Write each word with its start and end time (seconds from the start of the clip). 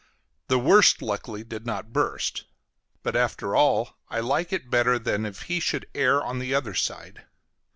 The 0.47 0.57
worst 0.57 1.03
luckily 1.03 1.43
did 1.43 1.67
not 1.67 1.93
burst. 1.93 2.45
But 3.03 3.15
after 3.15 3.55
all 3.55 3.99
I 4.09 4.19
like 4.19 4.51
it 4.51 4.71
better 4.71 4.97
than 4.97 5.27
if 5.27 5.43
he 5.43 5.59
should 5.59 5.85
err 5.93 6.23
on 6.23 6.39
the 6.39 6.55
other 6.55 6.73
side. 6.73 7.27